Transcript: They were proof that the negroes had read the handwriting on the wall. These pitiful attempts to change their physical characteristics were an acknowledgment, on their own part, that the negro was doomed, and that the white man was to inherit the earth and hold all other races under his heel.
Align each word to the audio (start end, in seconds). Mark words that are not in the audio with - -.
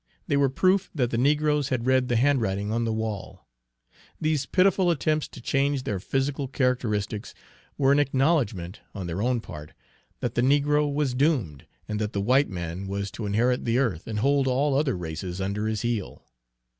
They 0.25 0.35
were 0.35 0.49
proof 0.49 0.89
that 0.95 1.11
the 1.11 1.17
negroes 1.19 1.69
had 1.69 1.85
read 1.85 2.07
the 2.07 2.15
handwriting 2.15 2.71
on 2.71 2.85
the 2.85 2.91
wall. 2.91 3.45
These 4.19 4.47
pitiful 4.47 4.89
attempts 4.89 5.27
to 5.27 5.39
change 5.41 5.83
their 5.83 5.99
physical 5.99 6.47
characteristics 6.47 7.35
were 7.77 7.91
an 7.91 7.99
acknowledgment, 7.99 8.79
on 8.95 9.05
their 9.05 9.21
own 9.21 9.41
part, 9.41 9.73
that 10.19 10.33
the 10.33 10.41
negro 10.41 10.91
was 10.91 11.13
doomed, 11.13 11.67
and 11.87 11.99
that 12.01 12.13
the 12.13 12.19
white 12.19 12.49
man 12.49 12.87
was 12.87 13.11
to 13.11 13.27
inherit 13.27 13.63
the 13.63 13.77
earth 13.77 14.07
and 14.07 14.17
hold 14.17 14.47
all 14.47 14.73
other 14.75 14.97
races 14.97 15.39
under 15.39 15.67
his 15.67 15.83
heel. 15.83 16.25